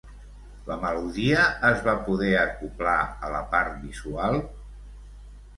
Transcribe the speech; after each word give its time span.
La 0.69 0.77
melodia 0.85 1.43
es 1.69 1.83
va 1.89 1.95
poder 2.09 2.31
acoblar 2.45 2.97
a 3.29 3.29
la 3.37 3.43
part 3.53 3.77
visual? 3.85 4.39